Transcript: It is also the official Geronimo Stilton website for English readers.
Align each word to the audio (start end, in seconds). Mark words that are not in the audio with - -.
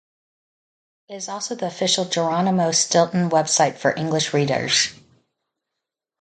It 1.09 1.13
is 1.15 1.29
also 1.29 1.53
the 1.53 1.67
official 1.67 2.05
Geronimo 2.05 2.71
Stilton 2.71 3.29
website 3.29 3.75
for 3.77 3.95
English 3.95 4.33
readers. 4.33 4.93